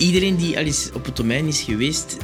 Iedereen 0.00 0.36
die 0.36 0.56
al 0.58 0.64
eens 0.64 0.90
op 0.92 1.04
het 1.04 1.16
domein 1.16 1.46
is 1.46 1.60
geweest, 1.60 2.16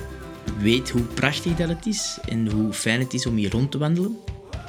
weet 0.59 0.91
hoe 0.91 1.03
prachtig 1.03 1.57
dat 1.57 1.69
het 1.69 1.87
is 1.87 2.19
en 2.29 2.51
hoe 2.51 2.73
fijn 2.73 3.01
het 3.01 3.15
is 3.15 3.27
om 3.27 3.37
hier 3.37 3.51
rond 3.51 3.71
te 3.71 3.79
wandelen. 3.79 4.19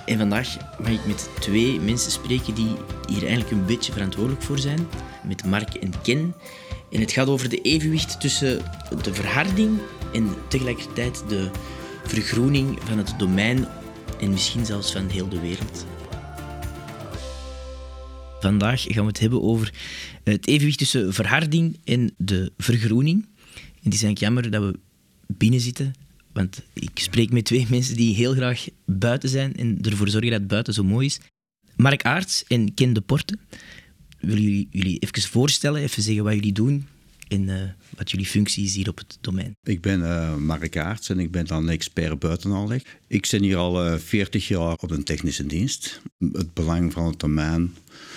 En 0.06 0.18
vandaag 0.18 0.58
mag 0.80 0.90
ik 0.90 1.06
met 1.06 1.30
twee 1.40 1.80
mensen 1.80 2.12
spreken 2.12 2.54
die 2.54 2.76
hier 3.08 3.22
eigenlijk 3.22 3.52
een 3.52 3.66
beetje 3.66 3.92
verantwoordelijk 3.92 4.44
voor 4.44 4.58
zijn. 4.58 4.88
Met 5.24 5.46
Mark 5.46 5.74
en 5.74 6.02
Ken. 6.02 6.34
En 6.92 7.00
het 7.00 7.12
gaat 7.12 7.28
over 7.28 7.50
de 7.50 7.62
evenwicht 7.62 8.20
tussen 8.20 8.64
de 9.04 9.14
verharding 9.14 9.80
en 10.14 10.36
tegelijkertijd 10.48 11.24
de 11.28 11.50
vergroening 12.06 12.80
van 12.84 12.98
het 12.98 13.14
domein 13.18 13.68
en 14.20 14.30
misschien 14.30 14.66
zelfs 14.66 14.92
van 14.92 15.10
heel 15.10 15.30
de 15.30 15.40
wereld. 15.40 15.86
Vandaag 18.40 18.82
gaan 18.82 19.02
we 19.02 19.08
het 19.08 19.20
hebben 19.20 19.42
over 19.42 19.74
het 20.24 20.48
evenwicht 20.48 20.78
tussen 20.78 21.14
verharding 21.14 21.80
en 21.84 22.14
de 22.18 22.52
vergroening. 22.58 23.24
En 23.56 23.84
het 23.84 23.94
is 23.94 24.04
eigenlijk 24.04 24.20
jammer 24.20 24.52
dat 24.52 24.64
we 24.64 24.80
binnen 25.28 25.60
zitten, 25.60 25.94
want 26.34 26.62
ik 26.74 27.00
spreek 27.00 27.32
met 27.32 27.46
twee 27.46 27.66
mensen 27.76 27.96
die 27.96 28.16
heel 28.16 28.34
graag 28.34 28.68
buiten 28.86 29.30
zijn 29.30 29.56
en 29.56 29.78
ervoor 29.82 30.10
zorgen 30.10 30.32
dat 30.32 30.40
het 30.40 30.50
buiten 30.50 30.74
zo 30.74 30.84
mooi 30.84 31.06
is. 31.06 31.20
Mark 31.76 32.04
Aarts 32.04 32.44
en 32.48 32.74
Ken 32.74 32.94
de 32.94 33.02
Porte. 33.02 33.38
Willen 34.20 34.42
jullie 34.42 34.68
jullie 34.72 35.00
even 35.00 35.30
voorstellen, 35.30 35.82
even 35.82 36.04
zeggen 36.04 36.24
wat 36.24 36.34
jullie 36.34 36.54
doen 36.54 36.88
en 37.28 37.48
uh, 37.48 37.62
wat 37.98 38.12
jullie 38.12 38.26
functie 38.26 38.64
is 38.64 38.76
hier 38.76 38.90
op 38.90 38.98
het 38.98 39.18
domein? 39.22 39.56
Ik 39.64 39.82
ben 39.82 40.00
uh, 40.00 40.36
Mark 40.36 40.78
Aarts 40.78 41.10
en 41.10 41.20
ik 41.20 41.32
ben 41.32 41.46
dan 41.46 41.70
expert 41.70 42.20
buitenaanleg. 42.20 42.82
Ik 43.08 43.26
zit 43.26 43.42
hier 43.42 43.58
al 43.58 43.88
uh, 43.88 43.98
40 43.98 44.48
jaar 44.48 44.74
op 44.74 44.92
een 44.92 45.04
technische 45.04 45.46
dienst. 45.46 46.02
Het 46.32 46.54
belang 46.54 46.94
van 46.94 47.06
het 47.06 47.20
domein 47.20 47.74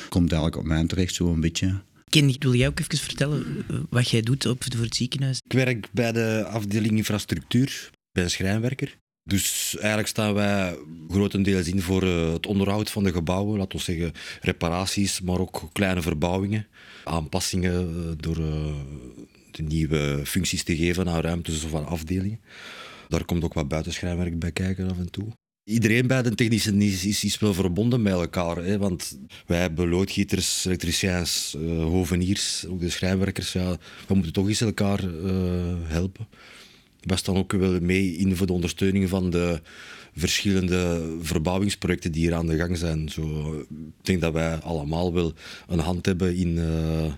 komt 0.09 0.32
eigenlijk 0.32 0.62
op 0.62 0.66
mij 0.66 0.87
terecht, 0.87 1.15
zo 1.15 1.32
een 1.32 1.41
beetje. 1.41 1.80
Ken, 2.09 2.37
wil 2.38 2.54
jij 2.54 2.68
ook 2.68 2.80
even 2.80 2.98
vertellen 2.98 3.65
eh, 3.68 3.77
wat 3.88 4.10
jij 4.10 4.20
doet 4.20 4.46
op, 4.46 4.65
voor 4.74 4.84
het 4.84 4.96
ziekenhuis? 4.96 5.40
Ik 5.45 5.52
werk 5.52 5.88
bij 5.93 6.12
de 6.12 6.45
afdeling 6.45 6.96
infrastructuur, 6.96 7.90
bij 8.12 8.23
een 8.23 8.30
schrijnwerker. 8.30 8.96
Dus 9.24 9.76
eigenlijk 9.76 10.09
staan 10.09 10.35
wij 10.35 10.79
grotendeels 11.09 11.66
in 11.66 11.82
voor 11.82 12.02
eh, 12.02 12.32
het 12.32 12.46
onderhoud 12.46 12.90
van 12.90 13.04
de 13.04 13.13
gebouwen, 13.13 13.59
laten 13.59 13.79
we 13.79 13.85
zeggen 13.85 14.12
reparaties, 14.40 15.21
maar 15.21 15.40
ook 15.40 15.68
kleine 15.73 16.02
verbouwingen, 16.02 16.66
aanpassingen 17.04 17.73
eh, 17.73 18.10
door 18.16 18.37
de 19.51 19.62
nieuwe 19.62 20.21
functies 20.24 20.62
te 20.62 20.77
geven 20.77 21.09
aan 21.09 21.21
ruimtes 21.21 21.65
of 21.65 21.74
aan 21.74 21.87
afdelingen. 21.87 22.40
Daar 23.09 23.24
komt 23.24 23.45
ook 23.45 23.54
wat 23.54 23.68
buitenschrijnwerk 23.68 24.38
bij 24.38 24.52
kijken 24.52 24.90
af 24.90 24.99
en 24.99 25.10
toe. 25.10 25.27
Iedereen 25.65 26.07
bij 26.07 26.23
de 26.23 26.34
technische 26.34 26.77
is, 26.77 27.24
is, 27.24 27.38
wel 27.38 27.55
verbonden 27.55 28.02
met 28.02 28.12
elkaar. 28.12 28.57
Hè? 28.57 28.79
Want 28.79 29.18
wij 29.46 29.60
hebben 29.60 29.88
loodgieters, 29.88 30.65
elektriciëns, 30.65 31.55
uh, 31.59 31.84
hoveniers, 31.84 32.66
ook 32.66 32.80
de 32.80 32.90
schrijnwerkers. 32.90 33.52
Ja, 33.52 33.77
we 34.07 34.15
moeten 34.15 34.32
toch 34.32 34.49
eens 34.49 34.60
elkaar 34.60 35.01
helpen. 35.82 36.29
Wij 37.01 37.16
staan 37.16 37.37
ook 37.37 37.52
wel 37.52 37.80
mee 37.80 38.16
in 38.16 38.37
voor 38.37 38.46
de 38.46 38.52
ondersteuning 38.52 39.09
van 39.09 39.30
de 39.30 39.60
verschillende 40.15 41.10
verbouwingsprojecten 41.20 42.12
die 42.12 42.23
hier 42.23 42.34
aan 42.34 42.46
de 42.46 42.56
gang 42.56 42.76
zijn. 42.76 43.09
Zo, 43.09 43.54
ik 43.70 44.04
denk 44.04 44.20
dat 44.20 44.32
wij 44.32 44.56
allemaal 44.56 45.12
wel 45.12 45.32
een 45.68 45.78
hand 45.78 46.06
hebben 46.06 46.37
in 46.37 46.56
uh, 46.56 47.12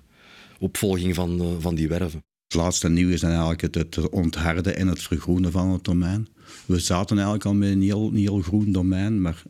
opvolging 0.59 1.15
van, 1.15 1.57
van 1.61 1.75
die 1.75 1.89
werven. 1.89 2.25
Het 2.47 2.61
laatste 2.61 2.89
nieuws 2.89 3.13
is 3.13 3.23
eigenlijk 3.23 3.61
het, 3.61 3.75
het 3.75 4.09
ontharden 4.09 4.77
en 4.77 4.87
het 4.87 5.03
vergroenen 5.03 5.53
van 5.53 5.71
het 5.71 5.85
domein 5.85 6.29
we 6.67 6.79
zaten 6.79 7.17
eigenlijk 7.17 7.47
al 7.47 7.55
met 7.55 7.71
een 7.71 7.83
heel, 7.83 8.13
heel 8.13 8.41
groen 8.41 8.73
domein, 8.73 9.21
maar 9.21 9.43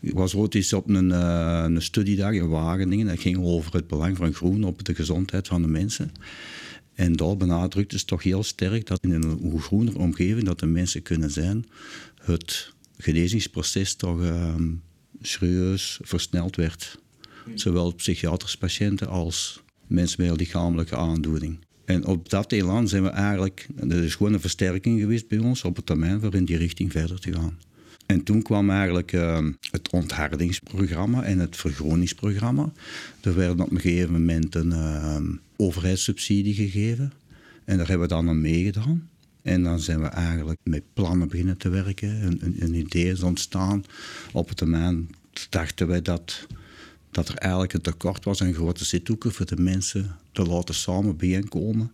ik 0.00 0.14
was 0.14 0.34
ooit 0.34 0.54
eens 0.54 0.72
op 0.72 0.88
een, 0.88 1.08
uh, 1.08 1.62
een 1.66 1.82
studiedag 1.82 2.32
in 2.32 2.48
Wageningen. 2.48 3.06
Dat 3.06 3.20
ging 3.20 3.38
over 3.44 3.72
het 3.72 3.86
belang 3.86 4.16
van 4.16 4.34
groen 4.34 4.64
op 4.64 4.84
de 4.84 4.94
gezondheid 4.94 5.48
van 5.48 5.62
de 5.62 5.68
mensen. 5.68 6.12
En 6.96 7.12
daar 7.12 7.36
benadrukte 7.36 7.98
ze 7.98 8.04
toch 8.04 8.22
heel 8.22 8.42
sterk 8.42 8.86
dat 8.86 9.02
in 9.02 9.12
een 9.12 9.60
groener 9.60 9.98
omgeving 9.98 10.44
dat 10.44 10.58
de 10.58 10.66
mensen 10.66 11.02
kunnen 11.02 11.30
zijn, 11.30 11.66
het 12.22 12.72
genezingsproces 12.98 13.94
toch 13.94 14.20
uh, 14.20 14.54
serieus 15.22 15.98
versneld 16.02 16.56
werd. 16.56 16.98
Zowel 17.54 17.94
psychiatrische 17.94 18.58
patiënten 18.58 19.08
als 19.08 19.62
mensen 19.86 20.26
met 20.26 20.38
lichamelijke 20.38 20.96
aandoening. 20.96 21.58
En 21.84 22.06
op 22.06 22.30
dat 22.30 22.52
elan 22.52 22.88
zijn 22.88 23.02
we 23.02 23.08
eigenlijk, 23.08 23.66
dat 23.74 23.98
is 23.98 24.14
gewoon 24.14 24.32
een 24.32 24.40
versterking 24.40 25.00
geweest 25.00 25.28
bij 25.28 25.38
ons 25.38 25.62
op 25.62 25.76
het 25.76 25.86
termijn 25.86 26.20
voor 26.20 26.34
in 26.34 26.44
die 26.44 26.56
richting 26.56 26.92
verder 26.92 27.20
te 27.20 27.32
gaan. 27.32 27.58
En 28.06 28.22
toen 28.22 28.42
kwam 28.42 28.70
eigenlijk 28.70 29.12
uh, 29.12 29.46
het 29.70 29.90
onthardingsprogramma 29.90 31.22
en 31.22 31.38
het 31.38 31.56
vergroningsprogramma. 31.56 32.72
Er 33.20 33.34
werd 33.34 33.60
op 33.60 33.70
een 33.70 33.80
gegeven 33.80 34.12
moment 34.12 34.54
een 34.54 34.70
uh, 34.70 35.16
overheidssubsidie 35.56 36.54
gegeven. 36.54 37.12
En 37.64 37.76
daar 37.76 37.88
hebben 37.88 38.08
we 38.08 38.14
dan 38.14 38.28
aan 38.28 38.40
meegedaan. 38.40 39.08
En 39.42 39.62
dan 39.62 39.80
zijn 39.80 40.00
we 40.00 40.06
eigenlijk 40.06 40.60
met 40.62 40.82
plannen 40.92 41.28
beginnen 41.28 41.56
te 41.56 41.68
werken. 41.68 42.24
Een, 42.24 42.38
een, 42.40 42.56
een 42.58 42.74
idee 42.74 43.10
is 43.10 43.22
ontstaan. 43.22 43.84
Op 44.32 44.48
het 44.48 44.56
termijn 44.56 45.10
dachten 45.50 45.86
wij 45.86 46.02
dat 46.02 46.46
dat 47.16 47.28
er 47.28 47.34
eigenlijk 47.36 47.72
een 47.72 47.80
tekort 47.80 48.24
was 48.24 48.42
aan 48.42 48.54
grote 48.54 48.84
zithoeken 48.84 49.32
voor 49.32 49.46
de 49.46 49.56
mensen 49.56 50.16
te 50.32 50.42
laten 50.42 50.74
samen 50.74 51.16
bijeenkomen. 51.16 51.92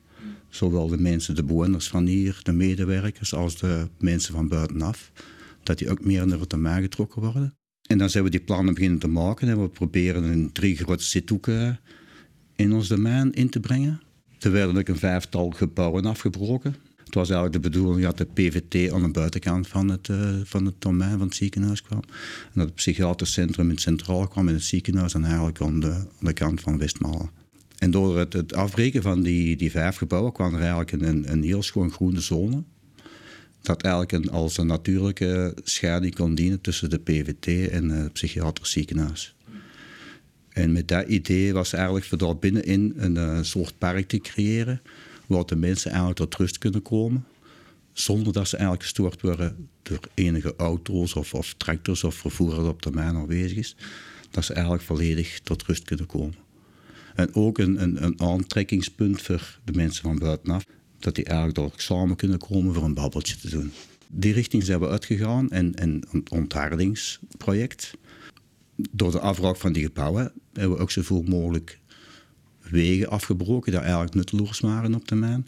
Zowel 0.48 0.88
de 0.88 0.98
mensen, 0.98 1.34
de 1.34 1.44
bewoners 1.44 1.88
van 1.88 2.06
hier, 2.06 2.40
de 2.42 2.52
medewerkers, 2.52 3.34
als 3.34 3.58
de 3.58 3.88
mensen 3.98 4.34
van 4.34 4.48
buitenaf. 4.48 5.12
Dat 5.62 5.78
die 5.78 5.90
ook 5.90 6.04
meer 6.04 6.26
naar 6.26 6.40
het 6.40 6.50
domein 6.50 6.82
getrokken 6.82 7.22
worden. 7.22 7.54
En 7.82 7.98
dan 7.98 8.10
zijn 8.10 8.24
we 8.24 8.30
die 8.30 8.40
plannen 8.40 8.74
beginnen 8.74 8.98
te 8.98 9.08
maken 9.08 9.48
en 9.48 9.62
we 9.62 9.68
proberen 9.68 10.22
een 10.22 10.52
drie 10.52 10.76
grote 10.76 11.04
zithoeken 11.04 11.80
in 12.62 12.72
ons 12.72 12.88
domein 12.88 13.32
in 13.32 13.48
te 13.48 13.60
brengen. 13.60 14.00
Er 14.38 14.52
werden 14.52 14.76
ook 14.76 14.88
een 14.88 14.96
vijftal 14.96 15.50
gebouwen 15.50 16.04
afgebroken. 16.04 16.74
Het 17.04 17.14
was 17.14 17.30
eigenlijk 17.30 17.62
de 17.62 17.70
bedoeling 17.70 18.02
dat 18.02 18.18
de 18.18 18.24
PVT 18.24 18.92
aan 18.92 19.02
de 19.02 19.10
buitenkant 19.10 19.68
van 19.68 19.88
het, 19.88 20.08
uh, 20.08 20.30
van 20.44 20.64
het 20.64 20.74
domein 20.78 21.18
van 21.18 21.26
het 21.26 21.34
ziekenhuis 21.34 21.82
kwam. 21.82 22.02
En 22.42 22.50
dat 22.52 22.66
het 22.66 22.74
psychiatrisch 22.74 23.32
centrum 23.32 23.64
in 23.64 23.70
het 23.70 23.80
centraal 23.80 24.28
kwam 24.28 24.48
in 24.48 24.54
het 24.54 24.62
ziekenhuis 24.62 25.14
en 25.14 25.24
eigenlijk 25.24 25.60
aan 25.60 25.80
de, 25.80 25.92
aan 25.92 26.06
de 26.18 26.32
kant 26.32 26.60
van 26.60 26.78
Westmalen. 26.78 27.30
En 27.78 27.90
door 27.90 28.18
het, 28.18 28.32
het, 28.32 28.54
afbreken 28.54 29.02
van 29.02 29.22
die, 29.22 29.56
die 29.56 29.70
vijf 29.70 29.96
gebouwen 29.96 30.32
kwam 30.32 30.54
er 30.54 30.60
eigenlijk 30.60 30.92
een, 30.92 31.32
een 31.32 31.42
heel 31.42 31.62
schoon 31.62 31.90
groene 31.90 32.20
zone. 32.20 32.62
Dat 33.62 33.82
eigenlijk 33.82 34.12
een, 34.12 34.30
als 34.30 34.58
een 34.58 34.66
natuurlijke 34.66 35.56
scheiding 35.62 36.14
kon 36.14 36.34
dienen 36.34 36.60
tussen 36.60 36.90
de 36.90 36.98
PVT 36.98 37.70
en 37.70 37.88
het 37.88 38.12
psychiatrisch 38.12 38.70
ziekenhuis. 38.70 39.34
En 40.52 40.72
met 40.72 40.88
dat 40.88 41.08
idee 41.08 41.52
was 41.52 41.72
eigenlijk 41.72 42.04
voor 42.04 42.18
daar 42.18 42.36
binnenin 42.36 42.92
een, 42.96 43.16
een 43.16 43.44
soort 43.44 43.78
park 43.78 44.08
te 44.08 44.18
creëren 44.18 44.82
waar 45.26 45.46
de 45.46 45.56
mensen 45.56 45.90
eigenlijk 45.90 46.18
tot 46.18 46.34
rust 46.34 46.58
kunnen 46.58 46.82
komen. 46.82 47.24
Zonder 47.92 48.32
dat 48.32 48.48
ze 48.48 48.56
eigenlijk 48.56 48.84
gestoord 48.84 49.20
worden 49.20 49.68
door 49.82 50.00
enige 50.14 50.54
auto's 50.56 51.14
of, 51.14 51.34
of 51.34 51.54
tractors 51.56 52.04
of 52.04 52.14
vervoer 52.14 52.54
dat 52.54 52.66
op 52.66 52.82
termijn 52.82 53.16
aanwezig 53.16 53.58
is. 53.58 53.76
Dat 54.30 54.44
ze 54.44 54.52
eigenlijk 54.52 54.84
volledig 54.84 55.40
tot 55.40 55.62
rust 55.62 55.84
kunnen 55.84 56.06
komen. 56.06 56.34
En 57.14 57.34
ook 57.34 57.58
een, 57.58 57.82
een, 57.82 58.04
een 58.04 58.20
aantrekkingspunt 58.20 59.22
voor 59.22 59.58
de 59.64 59.72
mensen 59.72 60.02
van 60.02 60.18
buitenaf. 60.18 60.64
Dat 60.98 61.14
die 61.14 61.24
eigenlijk 61.24 61.56
door 61.56 61.72
samen 61.76 62.16
kunnen 62.16 62.38
komen 62.38 62.74
voor 62.74 62.84
een 62.84 62.94
babbeltje 62.94 63.36
te 63.36 63.50
doen. 63.50 63.72
Die 64.08 64.32
richting 64.32 64.62
zijn 64.62 64.80
we 64.80 64.88
uitgegaan 64.88 65.50
en, 65.50 65.74
en 65.74 66.02
een 66.10 66.26
onthardingsproject. 66.30 67.94
Door 68.90 69.10
de 69.10 69.20
afbraak 69.20 69.56
van 69.56 69.72
die 69.72 69.82
gebouwen 69.82 70.32
hebben 70.52 70.76
we 70.76 70.82
ook 70.82 70.90
zoveel 70.90 71.22
mogelijk 71.22 71.80
wegen 72.60 73.08
afgebroken 73.08 73.72
die 73.72 73.80
eigenlijk 73.80 74.14
nutteloos 74.14 74.60
waren 74.60 74.94
op 74.94 75.04
termijn. 75.04 75.46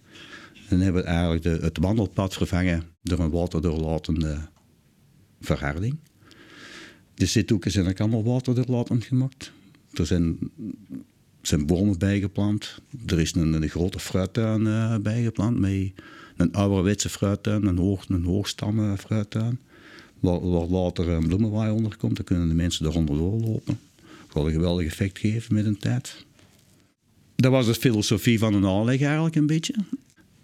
En 0.69 0.81
hebben 0.81 1.03
we 1.03 1.09
eigenlijk 1.09 1.43
de, 1.43 1.59
het 1.61 1.78
wandelpad 1.78 2.34
vervangen 2.34 2.83
door 3.03 3.19
een 3.19 3.31
waterdoorlatende 3.31 4.39
verharding. 5.41 5.97
De 7.15 7.27
zithoeken 7.27 7.71
zijn 7.71 7.89
ook 7.89 8.00
allemaal 8.00 8.25
waterdoorlatend 8.25 9.05
gemaakt. 9.05 9.53
Er 9.93 10.06
zijn, 10.06 10.39
zijn 11.43 11.67
bomen 11.67 11.99
bijgeplant. 11.99 12.81
Er 13.06 13.20
is 13.20 13.35
een, 13.35 13.53
een 13.53 13.69
grote 13.69 13.99
fruittuin 13.99 14.61
uh, 14.61 14.97
bijgeplant 14.97 15.59
met 15.59 15.93
een 16.37 16.53
ouderwetse 16.53 17.09
fruittuin, 17.09 17.67
een, 17.67 17.79
hoog, 17.79 18.09
een 18.09 18.25
hoogstammen 18.25 18.99
fruittuin. 18.99 19.59
Waar, 20.25 20.67
later 20.67 21.09
een 21.09 21.26
bloemenwaai 21.26 21.73
onder 21.73 21.97
komt, 21.97 22.17
dan 22.17 22.25
kunnen 22.25 22.49
de 22.49 22.55
mensen 22.55 22.87
eronder 22.87 23.17
doorlopen. 23.17 23.79
Dat 23.97 24.32
zal 24.32 24.47
een 24.47 24.53
geweldig 24.53 24.87
effect 24.87 25.19
geven 25.19 25.55
met 25.55 25.67
een 25.67 25.79
tijd 25.79 26.25
dat 27.37 27.53
was 27.53 27.67
de 27.67 27.75
filosofie 27.75 28.38
van 28.38 28.55
een 28.55 28.67
aanleg 28.67 29.00
eigenlijk 29.03 29.35
een 29.35 29.47
beetje. 29.47 29.75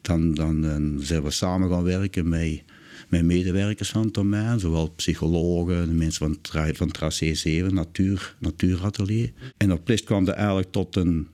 Dan, 0.00 0.34
dan, 0.34 0.60
dan 0.62 0.98
zijn 1.00 1.22
we 1.22 1.30
samen 1.30 1.70
gaan 1.70 1.82
werken 1.82 2.28
met, 2.28 2.62
met 3.08 3.24
medewerkers 3.24 3.90
van 3.90 4.02
het 4.02 4.14
domein, 4.14 4.60
zowel 4.60 4.90
psychologen, 4.90 5.88
de 5.88 5.94
mensen 5.94 6.38
van, 6.42 6.74
van 6.74 6.90
Tracé 6.90 7.34
7, 7.34 7.74
natuur, 7.74 8.36
natuuratelier. 8.38 9.32
En 9.56 9.72
op 9.72 9.84
plek 9.84 10.04
kwam 10.04 10.28
er 10.28 10.34
eigenlijk 10.34 10.72
tot 10.72 10.96
een, 10.96 11.28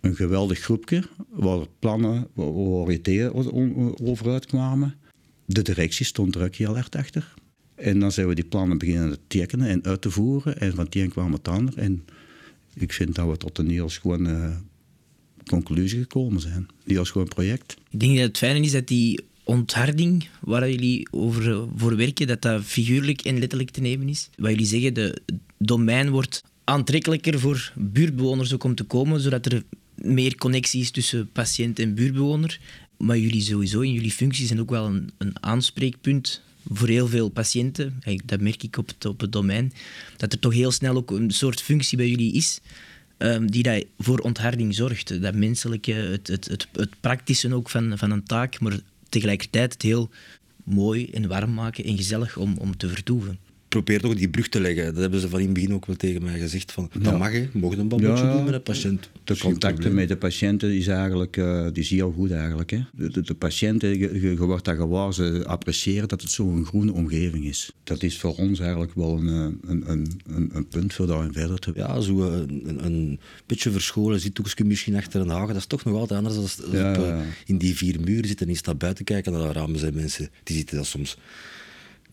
een 0.00 0.16
geweldig 0.16 0.58
groepje 0.58 1.02
waar 1.30 1.66
plannen, 1.78 2.26
waar 2.34 2.90
ideeën 2.90 3.32
over 4.02 4.30
uitkwamen. 4.30 4.94
De 5.44 5.62
directie 5.62 6.06
stond 6.06 6.34
er 6.34 6.44
ook 6.44 6.54
heel 6.54 6.76
erg 6.76 6.90
achter. 6.90 7.34
En 7.78 8.00
dan 8.00 8.12
zijn 8.12 8.28
we 8.28 8.34
die 8.34 8.44
plannen 8.44 8.78
beginnen 8.78 9.10
te 9.10 9.18
tekenen 9.26 9.68
en 9.68 9.84
uit 9.84 10.00
te 10.00 10.10
voeren. 10.10 10.60
En 10.60 10.74
van 10.74 10.84
het 10.84 10.94
een 10.94 11.10
kwam 11.10 11.32
het 11.32 11.48
ander. 11.48 11.78
En 11.78 12.04
ik 12.74 12.92
vind 12.92 13.14
dat 13.14 13.28
we 13.28 13.36
tot 13.36 13.58
een 13.58 13.70
heel 13.70 13.88
schoon 13.88 14.26
conclusie 15.48 15.98
gekomen 15.98 16.40
zijn. 16.40 16.68
Die 16.84 16.96
was 16.96 17.10
gewoon 17.10 17.28
project. 17.28 17.76
Ik 17.90 18.00
denk 18.00 18.16
dat 18.16 18.26
het 18.26 18.38
fijne 18.38 18.60
is 18.60 18.72
dat 18.72 18.86
die 18.86 19.20
ontharding 19.44 20.28
waar 20.40 20.70
jullie 20.70 21.08
over 21.10 21.50
eh, 21.50 21.62
voor 21.76 21.96
werken, 21.96 22.26
dat 22.26 22.42
dat 22.42 22.64
figuurlijk 22.64 23.20
en 23.20 23.38
letterlijk 23.38 23.70
te 23.70 23.80
nemen 23.80 24.08
is. 24.08 24.30
Wat 24.36 24.50
jullie 24.50 24.66
zeggen, 24.66 24.94
de 24.94 25.20
domein 25.58 26.10
wordt 26.10 26.42
aantrekkelijker 26.64 27.40
voor 27.40 27.72
buurtbewoners 27.76 28.54
ook 28.54 28.64
om 28.64 28.74
te 28.74 28.84
komen, 28.84 29.20
zodat 29.20 29.46
er 29.46 29.62
meer 29.94 30.34
connectie 30.34 30.80
is 30.80 30.90
tussen 30.90 31.30
patiënt 31.32 31.78
en 31.78 31.94
buurtbewoner. 31.94 32.60
Maar 32.96 33.18
jullie 33.18 33.40
sowieso 33.40 33.80
in 33.80 33.92
jullie 33.92 34.10
functie 34.10 34.46
zijn 34.46 34.60
ook 34.60 34.70
wel 34.70 34.86
een, 34.86 35.10
een 35.18 35.44
aanspreekpunt 35.44 36.42
voor 36.72 36.88
heel 36.88 37.08
veel 37.08 37.28
patiënten. 37.28 38.00
Dat 38.24 38.40
merk 38.40 38.62
ik 38.62 38.76
op 38.76 38.88
het, 38.88 39.04
op 39.04 39.20
het 39.20 39.32
domein. 39.32 39.72
Dat 40.16 40.32
er 40.32 40.38
toch 40.38 40.52
heel 40.52 40.70
snel 40.70 40.96
ook 40.96 41.10
een 41.10 41.30
soort 41.30 41.62
functie 41.62 41.96
bij 41.96 42.08
jullie 42.08 42.32
is 42.32 42.60
ehm, 43.16 43.46
die 43.46 43.62
dat 43.62 43.84
voor 43.98 44.18
ontharding 44.18 44.74
zorgt. 44.74 45.22
Dat 45.22 45.34
menselijke, 45.34 45.92
het, 45.92 46.26
het, 46.26 46.44
het, 46.44 46.68
het 46.72 47.00
praktische 47.00 47.54
ook 47.54 47.70
van, 47.70 47.98
van 47.98 48.10
een 48.10 48.24
taak, 48.24 48.60
maar 48.60 48.80
tegelijkertijd 49.08 49.72
het 49.72 49.82
heel 49.82 50.10
mooi 50.64 51.06
en 51.10 51.28
warm 51.28 51.54
maken 51.54 51.84
en 51.84 51.96
gezellig 51.96 52.36
om, 52.36 52.56
om 52.56 52.76
te 52.76 52.88
vertoeven. 52.88 53.38
Probeer 53.68 54.00
toch 54.00 54.14
die 54.14 54.28
brug 54.28 54.48
te 54.48 54.60
leggen. 54.60 54.84
Dat 54.84 54.96
hebben 55.02 55.20
ze 55.20 55.28
van 55.28 55.38
in 55.38 55.44
het 55.44 55.54
begin 55.54 55.74
ook 55.74 55.86
wel 55.86 55.96
tegen 55.96 56.22
mij 56.22 56.38
gezegd. 56.38 56.72
Van, 56.72 56.90
dat 56.92 57.02
Ja. 57.12 57.18
mag 57.18 57.32
je, 57.32 57.48
mogen 57.52 57.78
een 57.78 57.88
babbeltje 57.88 58.24
Ja, 58.24 58.32
doen 58.32 58.44
met 58.44 58.54
een 58.54 58.62
patiënt. 58.62 59.10
De 59.24 59.38
contacten 59.38 59.94
met 59.94 60.08
de 60.08 60.16
patiënten 60.16 60.76
is 60.76 60.86
eigenlijk, 60.86 61.36
eh, 61.36 61.66
die 61.72 61.84
zie 61.84 61.96
je 61.96 62.02
al 62.02 62.12
goed 62.12 62.30
eigenlijk. 62.30 62.70
Hè? 62.70 62.80
De, 62.92 63.10
de, 63.10 63.20
de 63.20 63.34
patiënten, 63.34 63.98
je, 64.20 64.36
wordt 64.36 64.64
dat 64.64 64.76
gewaar, 64.76 65.14
ze 65.14 65.42
appreciëren 65.46 66.08
dat 66.08 66.20
het 66.22 66.30
zo'n 66.30 66.64
groene 66.64 66.92
omgeving 66.92 67.44
is. 67.44 67.72
Dat 67.84 68.02
is 68.02 68.18
voor 68.18 68.34
ons 68.34 68.60
eigenlijk 68.60 68.94
wel 68.94 69.18
een, 69.18 69.28
eh, 69.28 69.70
een, 69.70 69.90
een, 69.90 70.06
een, 70.26 70.50
een 70.52 70.68
punt 70.68 70.94
voor 70.94 71.06
daarin 71.06 71.32
verder 71.32 71.58
te 71.58 71.72
Ja, 71.74 72.00
zo 72.00 72.30
eh, 72.32 72.38
een, 72.38 72.84
een 72.84 73.20
beetje 73.46 73.70
verscholen 73.70 74.20
zithoekje 74.20 74.64
misschien 74.64 74.96
achter 74.96 75.20
een 75.20 75.28
hagen. 75.28 75.46
Dat 75.48 75.56
is 75.56 75.66
toch 75.66 75.84
nog 75.84 75.94
altijd 75.94 76.18
anders 76.18 76.34
dan 76.34 76.44
als 76.44 76.58
Ja, 76.72 76.90
op, 76.98 77.04
ja. 77.06 77.22
in 77.46 77.58
die 77.58 77.76
vier 77.76 78.00
muren 78.00 78.26
zitten 78.28 78.46
en 78.46 78.52
je 78.52 78.58
staat 78.58 78.78
buiten 78.78 79.04
kijken 79.04 79.32
naar 79.32 79.42
de 79.46 79.52
ramen. 79.52 79.78
zijn 79.78 79.94
mensen 79.94 80.28
die 80.42 80.56
zitten 80.56 80.76
dat 80.76 80.86
soms, 80.86 81.16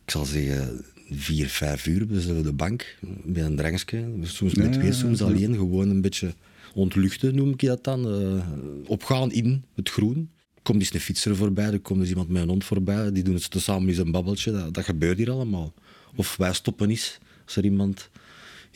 ik 0.05 0.11
zal 0.11 0.25
zeggen, 0.25 0.85
vier, 1.09 1.47
vijf 1.47 1.85
uur 1.87 2.21
zo 2.21 2.41
de 2.41 2.53
bank 2.53 2.97
bij 3.23 3.43
een 3.43 3.55
drankje. 3.55 4.05
Soms 4.21 4.53
met 4.53 4.73
twee, 4.73 4.91
soms 4.93 5.21
alleen. 5.21 5.53
Gewoon 5.55 5.89
een 5.89 6.01
beetje 6.01 6.33
ontluchten 6.73 7.35
noem 7.35 7.49
ik 7.49 7.61
dat 7.61 7.83
dan. 7.83 8.07
eh, 8.09 8.45
opgaan 8.89 9.31
in 9.31 9.63
het 9.75 9.89
groen. 9.89 10.29
Komt 10.61 10.79
eens 10.79 10.93
een 10.93 10.99
fietser 10.99 11.35
voorbij, 11.35 11.71
er 11.71 11.79
komt 11.79 11.99
eens 11.99 12.09
iemand 12.09 12.29
met 12.29 12.41
een 12.41 12.49
hond 12.49 12.63
voorbij. 12.63 13.11
Die 13.11 13.23
doen 13.23 13.33
het 13.33 13.55
samen 13.57 13.87
eens 13.87 13.97
een 13.97 14.11
babbeltje. 14.11 14.51
Dat, 14.51 14.73
dat 14.73 14.83
gebeurt 14.83 15.17
hier 15.17 15.31
allemaal. 15.31 15.73
Of 16.15 16.37
wij 16.37 16.53
stoppen 16.53 16.89
eens 16.89 17.17
als 17.45 17.55
er 17.55 17.63
iemand 17.63 18.09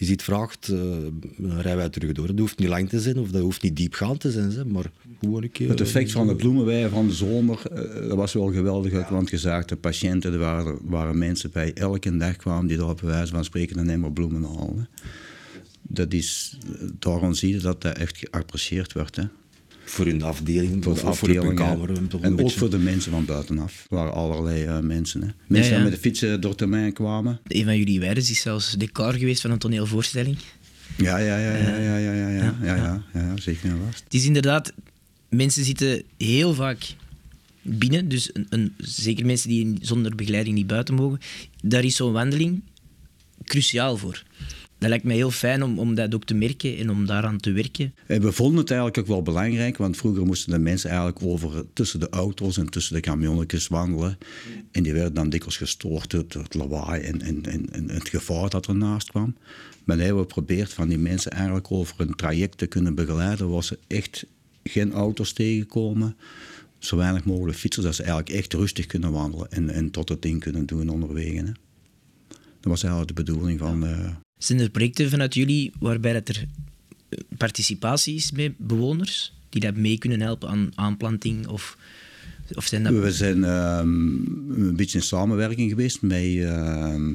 je 0.06 0.12
iets 0.12 0.24
vraagt, 0.24 0.68
dan 0.68 1.54
rijden 1.54 1.76
wij 1.76 1.90
terug 1.90 2.12
door. 2.12 2.28
Dat 2.28 2.40
hoeft 2.40 2.60
niet 2.60 2.68
lang 2.68 2.90
te 2.90 3.00
zijn 3.00 3.18
of 3.20 3.30
dat 3.30 3.42
hoeft 3.42 3.62
niet 3.62 3.76
diepgaand 3.76 4.20
te 4.20 4.32
zijn, 4.32 4.72
maar 4.72 4.92
gewoon 5.20 5.44
een 5.44 5.52
keer. 5.52 5.70
Het 5.70 5.82
effect 5.82 6.12
van 6.12 6.28
de 6.28 6.36
bloemenweien 6.36 6.90
van 6.90 7.08
de 7.08 7.14
zomer, 7.14 7.62
eh, 7.72 8.08
dat 8.08 8.18
was 8.18 8.34
wel 8.34 8.52
geweldig. 8.52 9.10
Want 9.10 9.30
gezegd, 9.30 9.70
de 9.70 9.76
patiënten, 9.76 10.34
er 10.34 10.40
waren, 10.40 10.78
waren 10.84 11.18
mensen 11.18 11.52
bij 11.52 11.74
elke 11.74 12.18
dag 12.18 12.36
kwamen 12.36 12.68
die 12.68 12.78
daar 12.78 12.90
op 12.90 13.02
wijze 13.02 13.32
van 13.32 13.44
spreken 13.44 13.78
een 13.78 13.90
emmer 13.90 14.12
bloemen 14.12 14.44
halen. 14.44 14.90
Dat 15.82 16.14
is, 16.14 16.58
eh, 16.64 16.88
daarom 17.00 17.34
zie 17.34 17.54
je 17.54 17.60
dat 17.60 17.82
dat 17.82 17.98
echt 17.98 18.18
geapprecieerd 18.18 18.94
werd. 18.94 19.16
Hè. 19.16 19.24
Voor 19.90 20.06
hun 20.06 20.22
afdeling, 20.24 20.84
Voor 20.84 20.94
de 20.94 21.06
of 21.06 21.18
voor 21.20 21.28
hun 21.28 21.58
En 22.22 22.32
ook 22.32 22.36
beetje. 22.38 22.58
voor 22.58 22.70
de 22.70 22.78
mensen 22.78 23.12
van 23.12 23.26
buitenaf. 23.26 23.86
Er 23.90 23.96
waren 23.96 24.14
allerlei 24.14 24.64
eh, 24.64 24.80
mensen. 24.80 25.22
Hè. 25.22 25.28
Mensen 25.48 25.72
ja. 25.72 25.76
die 25.80 25.90
met 25.90 25.94
de 25.96 26.02
fietsen 26.02 26.42
door 26.42 26.50
het 26.50 26.60
termijn 26.60 26.94
kwamen. 26.94 27.40
Een 27.48 27.64
van 27.64 27.78
jullie 27.78 28.00
weiders 28.00 28.30
is 28.30 28.42
zelfs 28.42 28.72
decor 28.78 29.14
geweest 29.14 29.42
van 29.42 29.52
een 29.52 29.58
toneelvoorstelling. 29.58 30.38
Ja, 30.98 31.18
ja, 31.18 31.38
ja, 31.38 31.56
ja, 31.56 31.78
ja, 31.78 31.98
ja, 31.98 31.98
ja, 31.98 32.12
ja, 32.14 32.30
ja, 32.30 32.56
ja, 32.64 32.76
ja, 32.76 33.04
ja, 33.14 33.38
zeker 33.38 33.70
en 33.70 33.78
vast. 33.86 34.04
Het 34.04 34.14
is 34.14 34.26
inderdaad, 34.26 34.74
mensen 35.30 35.64
zitten 35.64 36.04
heel 36.18 36.54
vaak 36.54 36.78
binnen, 37.62 38.08
dus 38.10 38.30
een, 38.34 38.46
een- 38.50 38.74
zeker 38.78 39.26
mensen 39.26 39.50
die 39.50 39.78
zonder 39.82 40.16
begeleiding 40.16 40.56
niet 40.56 40.68
buiten 40.68 40.94
mogen. 40.96 41.20
Daar 41.62 41.84
is 41.84 41.96
zo'n 41.96 42.12
wandeling 42.12 42.62
cruciaal 43.44 43.98
voor. 43.98 44.24
Dat 44.80 44.90
lijkt 44.90 45.04
mij 45.04 45.16
heel 45.16 45.32
fijn 45.32 45.64
om, 45.64 45.80
om 45.80 45.96
dat 45.96 46.16
ook 46.16 46.26
te 46.26 46.34
merken 46.34 46.78
en 46.78 46.90
om 46.90 47.06
daaraan 47.06 47.38
te 47.38 47.52
werken. 47.52 47.94
En 48.06 48.22
we 48.22 48.32
vonden 48.32 48.60
het 48.60 48.72
eigenlijk 48.72 49.00
ook 49.00 49.08
wel 49.08 49.22
belangrijk, 49.22 49.78
want 49.78 49.98
vroeger 49.98 50.26
moesten 50.26 50.52
de 50.52 50.60
mensen 50.60 50.90
eigenlijk 50.90 51.22
over 51.22 51.66
tussen 51.74 52.00
de 52.00 52.10
auto's 52.10 52.58
en 52.58 52.70
tussen 52.70 52.96
de 52.96 53.02
camionnetjes 53.02 53.68
wandelen. 53.68 54.18
En 54.72 54.84
die 54.84 54.94
werden 54.94 55.14
dan 55.14 55.30
dikwijls 55.30 55.58
gestoord 55.58 56.10
door 56.12 56.44
het 56.44 56.54
lawaai 56.54 57.02
en, 57.02 57.22
en, 57.22 57.46
en, 57.46 57.66
en 57.72 57.90
het 57.90 58.10
gevaar 58.10 58.50
dat 58.50 58.68
ernaast 58.68 59.10
kwam. 59.10 59.36
Maar 59.84 59.98
hebben 59.98 60.16
we 60.16 60.22
geprobeerd 60.22 60.74
van 60.74 60.88
die 60.88 60.98
mensen 60.98 61.32
eigenlijk 61.32 61.72
over 61.72 61.96
een 61.98 62.16
traject 62.16 62.58
te 62.58 62.68
kunnen 62.68 62.96
begeleiden, 62.96 63.50
waar 63.50 63.64
ze 63.64 63.80
echt 63.88 64.26
geen 64.64 64.92
auto's 64.92 65.34
tegenkomen, 65.34 66.16
zo 66.78 66.98
weinig 66.98 67.24
mogelijk 67.26 67.58
fietsers, 67.58 67.86
dat 67.86 67.96
ze 67.96 68.04
eigenlijk 68.04 68.32
echt 68.32 68.54
rustig 68.54 68.86
kunnen 68.86 69.12
wandelen 69.12 69.52
en, 69.52 69.70
en 69.70 69.92
tot 69.92 70.10
het 70.10 70.22
ding 70.22 70.40
kunnen 70.40 70.66
doen 70.66 70.90
onderweg. 70.90 71.34
Hè. 71.34 71.44
Dat 72.60 72.72
was 72.72 72.84
eigenlijk 72.84 73.16
de 73.16 73.24
bedoeling 73.24 73.60
van... 73.60 73.86
eh, 73.86 74.10
Zijn 74.40 74.60
er 74.60 74.70
projecten 74.70 75.10
vanuit 75.10 75.34
jullie 75.34 75.72
waarbij 75.80 76.14
dat 76.14 76.28
er 76.28 76.46
eh, 77.10 77.20
participatie 77.38 78.16
is 78.16 78.32
bij 78.32 78.54
bewoners? 78.58 79.34
Die 79.50 79.62
dat 79.62 79.76
mee 79.76 79.98
kunnen 79.98 80.22
helpen 80.22 80.50
aan 80.50 80.72
aanplanting? 80.76 81.48
Of, 81.48 81.78
of. 82.54 82.70
We 82.70 83.12
zijn 83.12 83.44
ehm, 83.44 83.88
een 84.62 84.76
beetje 84.76 84.98
in 84.98 85.04
samenwerking 85.04 85.70
geweest 85.70 86.02
met, 86.02 86.22
ehm 86.22 87.14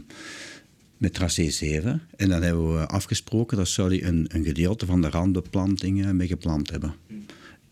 met 1.05 1.15
Tracé 1.15 1.51
7. 1.51 2.03
En 2.17 2.29
dan 2.29 2.43
hebben 2.43 2.75
we 2.75 2.87
afgesproken 2.87 3.57
dat 3.57 3.89
die 3.89 4.05
een, 4.05 4.27
een 4.29 4.45
gedeelte 4.45 4.87
van 4.87 5.01
de 5.01 5.09
randbeplantingen 5.09 6.17
mee 6.17 6.27
geplant 6.27 6.71
hebben. 6.71 6.95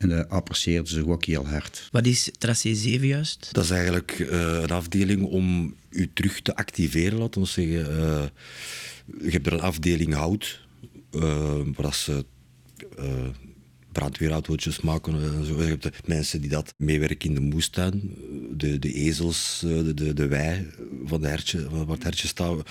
En 0.02 0.08
dat 0.08 0.28
apprecieerden 0.28 0.88
ze 0.88 1.06
ook 1.06 1.24
heel 1.24 1.46
hard. 1.46 1.88
Wat 1.92 2.06
is 2.06 2.30
Tracé 2.38 2.74
7 2.74 3.06
juist? 3.06 3.48
Dat 3.52 3.64
is 3.64 3.70
eigenlijk 3.70 4.10
eh, 4.10 4.60
een 4.62 4.70
afdeling 4.70 5.24
om 5.24 5.74
u 5.90 6.10
terug 6.14 6.40
te 6.40 6.56
activeren, 6.56 7.18
laten 7.18 7.40
we 7.40 7.46
zeggen. 7.46 7.98
Eh, 7.98 8.24
je 9.22 9.30
hebt 9.30 9.46
er 9.46 9.52
een 9.52 9.60
afdeling 9.60 10.14
hout, 10.14 10.60
eh, 11.10 11.60
waar 11.74 11.94
ze 11.94 12.24
eh 12.98 13.28
brandweerautootjes 13.92 14.80
maken. 14.80 15.14
en 15.14 15.44
zo. 15.44 15.62
Je 15.62 15.68
hebt 15.68 15.82
de 15.82 15.92
mensen 16.04 16.40
die 16.40 16.50
dat 16.50 16.74
meewerken 16.76 17.28
in 17.28 17.34
de 17.34 17.40
moestuin, 17.40 18.16
de, 18.56 18.78
de 18.78 18.92
ezels, 18.92 19.58
de, 19.60 19.94
de, 19.94 20.14
de 20.14 20.26
wei 20.26 20.66
van 21.04 21.20
de 21.20 21.28
hertje, 21.28 21.70
waar 21.70 21.86
het 21.86 22.02
hertje 22.02 22.28
staat, 22.28 22.70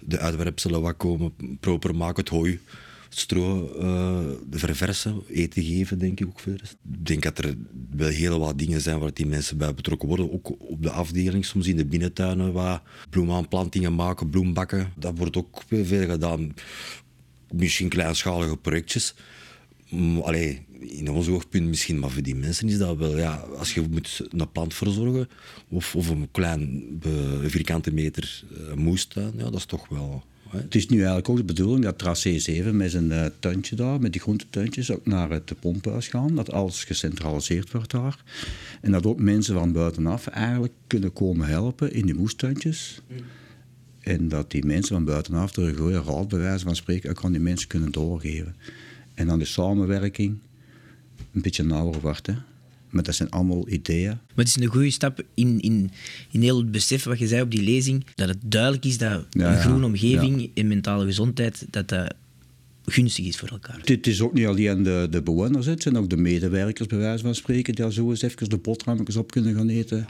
de 0.00 0.18
uitwerpselen 0.18 0.80
wat 0.80 0.96
komen, 0.96 1.32
proper 1.60 1.94
maken, 1.94 2.20
het 2.20 2.32
hooi 2.32 2.60
stro 3.08 3.72
eh, 3.78 4.18
verversen, 4.50 5.22
eten 5.28 5.62
geven, 5.62 5.98
denk 5.98 6.20
ik 6.20 6.26
ook 6.26 6.40
verder. 6.40 6.70
Ik 6.92 7.06
denk 7.06 7.22
dat 7.22 7.38
er 7.38 7.54
wel 7.90 8.08
heel 8.08 8.38
wat 8.38 8.58
dingen 8.58 8.80
zijn 8.80 8.98
waar 8.98 9.14
die 9.14 9.26
mensen 9.26 9.58
bij 9.58 9.74
betrokken 9.74 10.08
worden. 10.08 10.32
Ook 10.32 10.60
op 10.60 10.82
de 10.82 10.90
afdeling, 10.90 11.44
soms 11.44 11.66
in 11.66 11.76
de 11.76 11.86
binnentuinen, 11.86 12.52
waar 12.52 12.82
bloemaanplantingen 13.10 13.94
maken, 13.94 14.30
bloembakken. 14.30 14.92
Dat 14.96 15.18
wordt 15.18 15.36
ook 15.36 15.62
veel 15.66 16.08
gedaan. 16.08 16.54
Misschien 17.52 17.88
kleinschalige 17.88 18.56
projectjes. 18.56 19.14
Allee, 20.22 20.66
in 20.80 21.10
ons 21.10 21.28
oogpunt 21.28 21.68
misschien, 21.68 21.98
maar 21.98 22.10
voor 22.10 22.22
die 22.22 22.34
mensen 22.34 22.68
is 22.68 22.78
dat 22.78 22.96
wel, 22.96 23.18
ja, 23.18 23.34
als 23.34 23.74
je 23.74 23.84
moet 23.90 24.26
een 24.28 24.52
plant 24.52 24.74
verzorgen 24.74 25.28
of, 25.68 25.96
of 25.96 26.08
een 26.08 26.28
klein 26.30 26.84
vierkante 27.42 27.92
meter 27.92 28.44
eh, 28.56 28.74
moestuin, 28.74 29.32
ja, 29.36 29.44
dat 29.44 29.54
is 29.54 29.64
toch 29.64 29.88
wel... 29.88 30.24
Het 30.50 30.74
is 30.74 30.88
nu 30.88 30.96
eigenlijk 30.96 31.28
ook 31.28 31.36
de 31.36 31.44
bedoeling 31.44 31.84
dat 31.84 31.98
Tracé 31.98 32.38
7 32.38 32.76
met 32.76 32.90
zijn 32.90 33.12
eh, 33.12 33.26
tuintje 33.38 33.76
daar, 33.76 34.00
met 34.00 34.12
die 34.12 34.20
groentetuintjes, 34.20 34.90
ook 34.90 35.06
naar 35.06 35.30
het 35.30 35.52
pomphuis 35.60 36.08
gaan. 36.08 36.34
Dat 36.34 36.52
alles 36.52 36.84
gecentraliseerd 36.84 37.70
wordt 37.70 37.90
daar. 37.90 38.24
En 38.80 38.92
dat 38.92 39.06
ook 39.06 39.20
mensen 39.20 39.54
van 39.54 39.72
buitenaf 39.72 40.26
eigenlijk 40.26 40.72
kunnen 40.86 41.12
komen 41.12 41.46
helpen 41.46 41.92
in 41.92 42.06
die 42.06 42.14
moestuintjes. 42.14 43.02
En 44.00 44.28
dat 44.28 44.50
die 44.50 44.64
mensen 44.64 44.94
van 44.94 45.04
buitenaf 45.04 45.56
er 45.56 45.68
een 45.68 45.76
goede 45.76 46.02
raad, 46.02 46.28
bij 46.28 46.38
wijze 46.38 46.64
van 46.64 46.76
spreken, 46.76 47.10
ook 47.10 47.24
aan 47.24 47.32
die 47.32 47.40
mensen 47.40 47.68
kunnen 47.68 47.92
doorgeven. 47.92 48.56
En 49.14 49.26
dan 49.26 49.38
de 49.38 49.44
samenwerking 49.44 50.38
een 51.32 51.42
beetje 51.42 51.64
nauwer 51.64 52.00
wordt. 52.00 52.26
Hè. 52.26 52.34
Maar 52.90 53.02
dat 53.02 53.14
zijn 53.14 53.30
allemaal 53.30 53.68
ideeën. 53.68 54.08
Maar 54.08 54.44
het 54.44 54.46
is 54.46 54.56
een 54.56 54.66
goede 54.66 54.90
stap 54.90 55.22
in, 55.34 55.60
in, 55.60 55.90
in 56.30 56.42
heel 56.42 56.58
het 56.58 56.70
besef 56.70 57.04
wat 57.04 57.18
je 57.18 57.26
zei 57.26 57.42
op 57.42 57.50
die 57.50 57.62
lezing, 57.62 58.06
dat 58.14 58.28
het 58.28 58.38
duidelijk 58.44 58.84
is 58.84 58.98
dat 58.98 59.26
Ja, 59.30 59.52
een 59.52 59.60
groene 59.60 59.86
omgeving 59.86 60.50
en 60.54 60.66
mentale 60.66 61.04
gezondheid, 61.04 61.66
dat 61.70 61.88
dat 61.88 62.14
gunstig 62.84 63.26
is 63.26 63.36
voor 63.36 63.48
elkaar. 63.48 63.80
Het 63.84 64.06
is 64.06 64.20
ook 64.20 64.32
niet 64.32 64.46
alleen 64.46 64.82
de, 64.82 65.06
de 65.10 65.22
bewoners, 65.22 65.66
het 65.66 65.82
zijn 65.82 65.96
ook 65.96 66.10
de 66.10 66.16
medewerkers, 66.16 66.88
bij 66.88 66.98
wijze 66.98 67.24
van 67.24 67.34
spreken, 67.34 67.74
die 67.74 67.84
al 67.84 67.92
zo 67.92 68.10
eens 68.10 68.22
even 68.22 68.48
de 68.48 68.56
boterhammetjes 68.56 69.16
op 69.16 69.30
kunnen 69.30 69.54
gaan 69.54 69.68
eten. 69.68 70.08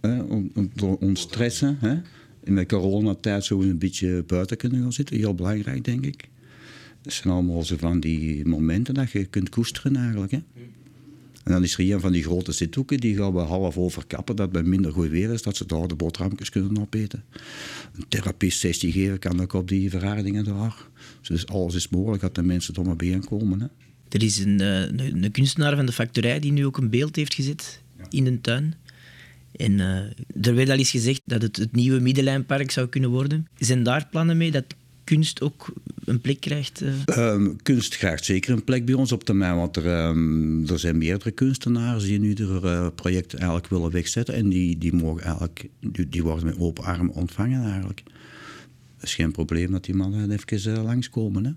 Hè, 0.00 0.20
om, 0.20 0.50
om 0.54 0.70
te 0.74 0.86
ontstressen. 1.00 1.76
Hè. 1.80 1.96
In 2.44 2.54
de 2.56 2.66
coronatijd 2.66 3.44
zo 3.44 3.60
een 3.60 3.78
beetje 3.78 4.24
buiten 4.26 4.56
kunnen 4.56 4.82
gaan 4.82 4.92
zitten. 4.92 5.16
Heel 5.16 5.34
belangrijk, 5.34 5.84
denk 5.84 6.06
ik. 6.06 6.28
Dat 7.02 7.12
zijn 7.12 7.34
allemaal 7.34 7.64
zo 7.64 7.76
van 7.76 8.00
die 8.00 8.46
momenten 8.46 8.94
dat 8.94 9.10
je 9.10 9.24
kunt 9.24 9.48
koesteren 9.48 9.96
eigenlijk. 9.96 10.32
Hè. 10.32 10.38
En 11.44 11.52
dan 11.52 11.62
is 11.62 11.78
er 11.78 11.92
een 11.92 12.00
van 12.00 12.12
die 12.12 12.22
grote 12.22 12.52
zithoeken, 12.52 13.00
die 13.00 13.16
gaan 13.16 13.34
we 13.34 13.40
half 13.40 13.76
overkappen, 13.78 14.36
dat 14.36 14.52
bij 14.52 14.62
minder 14.62 14.92
goed 14.92 15.08
weer 15.08 15.32
is, 15.32 15.42
dat 15.42 15.56
ze 15.56 15.66
daar 15.66 15.88
de 15.88 15.94
boterhammetjes 15.94 16.50
kunnen 16.50 16.80
opeten. 16.80 17.24
Een 17.96 18.04
therapist 18.08 18.60
16 18.60 18.92
geven 18.92 19.18
kan 19.18 19.40
ook 19.40 19.52
op 19.52 19.68
die 19.68 19.90
verhardingen 19.90 20.44
daar. 20.44 20.76
Dus 21.22 21.46
alles 21.46 21.74
is 21.74 21.88
mogelijk 21.88 22.22
dat 22.22 22.34
de 22.34 22.42
mensen 22.42 22.74
er 22.74 22.84
maar 22.84 23.20
komen. 23.20 23.60
Hè. 23.60 23.66
Er 24.08 24.22
is 24.22 24.38
een, 24.38 24.60
eh, 24.60 24.80
een, 24.80 25.24
een 25.24 25.30
kunstenaar 25.30 25.76
van 25.76 25.86
de 25.86 25.92
factorij 25.92 26.40
die 26.40 26.52
nu 26.52 26.66
ook 26.66 26.76
een 26.76 26.90
beeld 26.90 27.16
heeft 27.16 27.34
gezet 27.34 27.82
in 28.10 28.24
de 28.24 28.40
tuin. 28.40 28.74
En 29.56 29.72
uh, 29.72 30.46
er 30.46 30.54
werd 30.54 30.70
al 30.70 30.76
eens 30.76 30.90
gezegd 30.90 31.22
dat 31.24 31.42
het 31.42 31.56
het 31.56 31.72
nieuwe 31.72 32.00
Middenlijnpark 32.00 32.70
zou 32.70 32.88
kunnen 32.88 33.10
worden. 33.10 33.46
Zijn 33.58 33.82
daar 33.82 34.08
plannen 34.10 34.36
mee 34.36 34.50
dat 34.50 34.64
kunst 35.04 35.40
ook 35.40 35.72
een 36.04 36.20
plek 36.20 36.40
krijgt? 36.40 36.82
Uh? 36.82 37.48
kunst 37.62 37.96
krijgt 37.96 38.24
zeker 38.24 38.52
een 38.52 38.64
plek 38.64 38.84
bij 38.84 38.94
ons 38.94 39.12
op 39.12 39.24
termijn, 39.24 39.56
want 39.56 39.76
er, 39.76 40.06
um, 40.08 40.68
er 40.68 40.78
zijn 40.78 40.98
meerdere 40.98 41.30
kunstenaars 41.30 42.04
die 42.04 42.18
nu 42.18 42.32
er 42.32 42.64
uh, 42.64 42.86
project 42.94 43.34
eigenlijk 43.34 43.66
willen 43.66 43.90
wegzetten 43.90 44.34
en 44.34 44.48
die, 44.48 44.78
die, 44.78 44.92
mogen 44.92 45.22
eigenlijk, 45.22 45.68
die, 45.80 46.08
die 46.08 46.22
worden 46.22 46.44
met 46.44 46.58
open 46.58 46.84
arm 46.84 47.10
ontvangen 47.10 47.64
eigenlijk. 47.64 48.02
Het 48.96 49.08
is 49.08 49.14
geen 49.14 49.32
probleem 49.32 49.70
dat 49.70 49.84
die 49.84 49.94
mannen 49.94 50.30
even 50.30 50.76
uh, 50.76 50.84
langskomen. 50.84 51.44
Hè? 51.44 51.52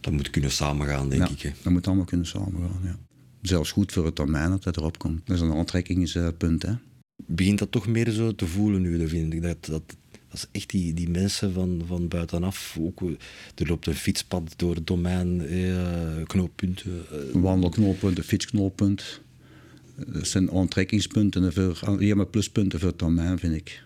Dat 0.00 0.12
moet 0.12 0.30
kunnen 0.30 0.50
samengaan, 0.50 1.08
denk 1.08 1.22
ja, 1.22 1.28
ik. 1.28 1.40
Hè? 1.40 1.50
Dat 1.62 1.72
moet 1.72 1.86
allemaal 1.86 2.04
kunnen 2.04 2.26
samengaan, 2.26 2.80
ja. 2.84 2.98
Zelfs 3.42 3.70
goed 3.70 3.92
voor 3.92 4.04
het 4.04 4.16
domein 4.16 4.50
dat 4.50 4.64
het 4.64 4.76
erop 4.76 4.98
komt. 4.98 5.26
Dat 5.26 5.36
is 5.36 5.42
een 5.42 5.52
aantrekkingspunt. 5.52 6.62
Hè? 6.62 6.72
Begint 7.26 7.58
dat 7.58 7.70
toch 7.70 7.86
meer 7.86 8.10
zo 8.10 8.34
te 8.34 8.46
voelen 8.46 8.82
nu? 8.82 8.98
Dat 8.98 9.08
vind 9.08 9.32
ik 9.32 9.42
dat, 9.42 9.66
dat, 9.66 9.96
dat 10.28 10.38
is 10.38 10.46
echt 10.52 10.70
die, 10.70 10.94
die 10.94 11.08
mensen 11.08 11.52
van, 11.52 11.82
van 11.86 12.08
buitenaf. 12.08 12.78
Ook, 12.80 13.00
er 13.54 13.66
loopt 13.66 13.86
een 13.86 13.94
fietspad 13.94 14.54
door 14.56 14.74
het 14.74 14.86
domein, 14.86 15.46
eh, 15.46 16.24
knooppunten. 16.24 17.04
Eh. 17.10 17.40
Wandelknooppunt, 17.40 18.18
een 18.18 18.24
fietsknooppunt. 18.24 19.20
Dat 20.06 20.26
zijn 20.26 20.50
aantrekkingspunten, 20.50 21.52
voor, 21.52 21.80
alleen 21.84 22.30
pluspunten 22.30 22.80
voor 22.80 22.88
het 22.88 22.98
domein, 22.98 23.38
vind 23.38 23.54
ik. 23.54 23.82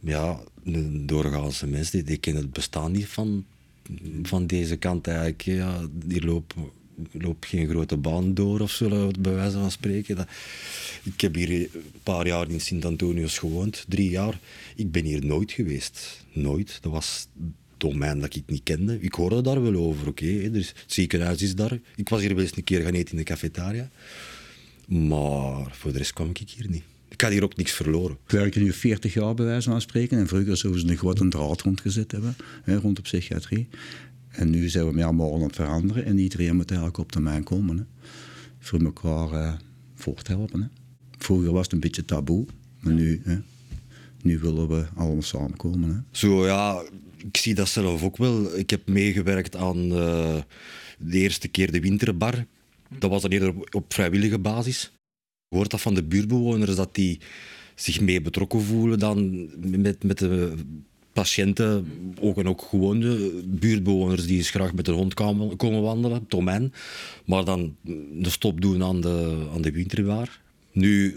Ja, 0.00 0.40
de 0.62 1.04
doorgaanse 1.04 1.66
mensen 1.66 1.92
die, 1.92 2.02
die 2.06 2.16
kennen 2.16 2.42
het 2.42 2.52
bestaan 2.52 2.92
niet 2.92 3.06
van, 3.06 3.44
van 4.22 4.46
deze 4.46 4.76
kant 4.76 5.06
eigenlijk. 5.06 5.42
Ja, 5.42 5.88
die 5.92 6.24
lopen 6.24 6.70
loopt 7.12 7.46
geen 7.46 7.68
grote 7.68 7.96
baan 7.96 8.34
door 8.34 8.60
of 8.60 8.70
zo, 8.70 9.10
bij 9.20 9.32
wijze 9.32 9.58
van 9.58 9.70
spreken. 9.70 10.16
Dat, 10.16 10.28
ik 11.02 11.20
heb 11.20 11.34
hier 11.34 11.50
een 11.50 11.70
paar 12.02 12.26
jaar 12.26 12.50
in 12.50 12.60
Sint-Antonius 12.60 13.38
gewoond, 13.38 13.84
drie 13.88 14.10
jaar. 14.10 14.38
Ik 14.76 14.90
ben 14.90 15.04
hier 15.04 15.24
nooit 15.24 15.52
geweest. 15.52 16.24
Nooit. 16.32 16.78
Dat 16.80 16.92
was 16.92 17.28
domein 17.76 18.20
dat 18.20 18.34
ik 18.34 18.42
niet 18.46 18.62
kende. 18.62 18.98
Ik 19.00 19.14
hoorde 19.14 19.40
daar 19.40 19.62
wel 19.62 19.74
over, 19.74 20.08
oké. 20.08 20.24
Okay, 20.24 20.50
het 20.52 20.74
ziekenhuis 20.86 21.42
is 21.42 21.54
daar. 21.54 21.78
Ik 21.96 22.08
was 22.08 22.20
hier 22.20 22.34
wel 22.34 22.42
eens 22.42 22.56
een 22.56 22.64
keer 22.64 22.82
gaan 22.82 22.94
eten 22.94 23.10
in 23.10 23.16
de 23.16 23.22
cafetaria. 23.24 23.90
Maar 24.86 25.68
voor 25.70 25.92
de 25.92 25.98
rest 25.98 26.12
kwam 26.12 26.30
ik 26.30 26.50
hier 26.56 26.70
niet. 26.70 26.82
Ik 27.08 27.20
had 27.20 27.30
hier 27.30 27.42
ook 27.42 27.56
niks 27.56 27.72
verloren. 27.72 28.18
We 28.26 28.38
werken 28.38 28.62
nu 28.62 28.72
40 28.72 29.14
jaar 29.14 29.34
bij 29.34 29.44
wijze 29.44 29.70
van 29.70 29.80
spreken. 29.80 30.18
En 30.18 30.26
vroeger 30.26 30.56
zouden 30.56 30.82
ze 30.82 30.88
een 30.88 30.96
grote 30.96 31.28
draad 31.28 31.60
rondgezet 31.60 32.12
hebben, 32.12 32.36
hè, 32.62 32.76
rond 32.76 32.96
de 32.96 33.02
psychiatrie. 33.02 33.68
En 34.36 34.50
nu 34.50 34.68
zijn 34.68 34.86
we 34.86 34.92
meer 34.92 35.14
morgen 35.14 35.40
aan 35.40 35.46
het 35.46 35.54
veranderen 35.54 36.04
en 36.04 36.18
iedereen 36.18 36.56
moet 36.56 36.70
eigenlijk 36.70 36.98
op 36.98 37.12
termijn 37.12 37.44
komen. 37.44 37.76
Hè. 37.78 37.84
Voor 38.58 38.80
elkaar 38.80 39.32
uh, 39.32 39.52
voorthelpen. 39.94 40.60
Hè. 40.60 40.66
Vroeger 41.18 41.52
was 41.52 41.62
het 41.62 41.72
een 41.72 41.80
beetje 41.80 42.04
taboe, 42.04 42.46
maar 42.80 42.92
nu, 42.92 43.20
hè, 43.24 43.38
nu 44.22 44.38
willen 44.38 44.68
we 44.68 44.86
allemaal 44.94 45.22
samenkomen. 45.22 45.90
Hè. 45.90 46.18
Zo 46.18 46.46
ja, 46.46 46.82
ik 47.16 47.36
zie 47.36 47.54
dat 47.54 47.68
zelf 47.68 48.02
ook 48.02 48.16
wel. 48.16 48.58
Ik 48.58 48.70
heb 48.70 48.88
meegewerkt 48.88 49.56
aan 49.56 49.78
uh, 49.78 50.36
de 50.98 51.18
eerste 51.18 51.48
keer 51.48 51.72
de 51.72 51.80
winterbar. 51.80 52.46
Dat 52.98 53.10
was 53.10 53.22
dan 53.22 53.30
eerder 53.30 53.48
op, 53.48 53.74
op 53.74 53.94
vrijwillige 53.94 54.38
basis. 54.38 54.92
Je 55.48 55.56
hoort 55.56 55.70
dat 55.70 55.80
van 55.80 55.94
de 55.94 56.04
buurtbewoners 56.04 56.76
dat 56.76 56.94
die 56.94 57.20
zich 57.74 58.00
mee 58.00 58.20
betrokken 58.20 58.62
voelen 58.62 58.98
dan 58.98 59.48
met, 59.80 60.02
met 60.02 60.18
de 60.18 60.54
patiënten, 61.16 61.86
ook 62.20 62.36
en 62.38 62.48
ook 62.48 62.62
gewoon 62.62 63.00
de 63.00 63.42
buurtbewoners 63.46 64.26
die 64.26 64.36
eens 64.36 64.50
graag 64.50 64.72
met 64.72 64.88
een 64.88 64.94
hond 64.94 65.14
komen 65.56 65.82
wandelen, 65.82 66.26
Tomen. 66.26 66.72
Maar 67.24 67.44
dan 67.44 67.76
de 68.12 68.30
stop 68.30 68.60
doen 68.60 68.82
aan 68.82 69.00
de, 69.00 69.46
aan 69.54 69.62
de 69.62 69.70
winterbaar. 69.70 70.40
Nu, 70.72 71.14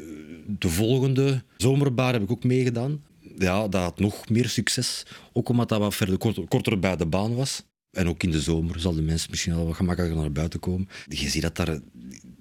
de 0.59 0.69
volgende 0.69 1.43
zomerbaar 1.57 2.13
heb 2.13 2.21
ik 2.21 2.31
ook 2.31 2.43
meegedaan. 2.43 3.03
Ja, 3.37 3.67
dat 3.67 3.81
had 3.81 3.99
nog 3.99 4.29
meer 4.29 4.49
succes. 4.49 5.05
Ook 5.33 5.49
omdat 5.49 5.69
dat 5.69 5.79
wat 5.79 5.95
verder 5.95 6.17
korter, 6.47 6.79
bij 6.79 6.95
de 6.95 7.05
baan 7.05 7.35
was. 7.35 7.63
En 7.91 8.07
ook 8.07 8.23
in 8.23 8.31
de 8.31 8.41
zomer 8.41 8.79
zal 8.79 8.93
de 8.93 9.01
mensen 9.01 9.29
misschien 9.29 9.53
al 9.53 9.65
wat 9.65 9.75
gemakkelijker 9.75 10.19
naar 10.19 10.31
buiten 10.31 10.59
komen. 10.59 10.87
Je 11.07 11.29
ziet 11.29 11.41
dat 11.41 11.55
daar 11.55 11.79